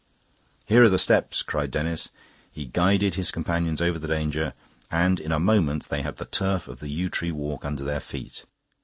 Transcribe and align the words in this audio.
"Here 0.65 0.81
are 0.81 0.89
the 0.89 0.97
steps," 0.97 1.43
cried 1.43 1.69
Denis. 1.69 2.09
He 2.51 2.65
guided 2.65 3.13
his 3.13 3.29
companions 3.29 3.83
over 3.83 3.99
the 3.99 4.07
danger, 4.07 4.55
and 4.89 5.19
in 5.19 5.31
a 5.31 5.39
moment 5.39 5.89
they 5.89 6.01
had 6.01 6.17
the 6.17 6.25
turf 6.25 6.67
of 6.67 6.79
the 6.79 6.89
yew 6.89 7.07
tree 7.07 7.31
walk 7.31 7.63
under 7.63 7.83
their 7.83 7.99
feet. 7.99 8.45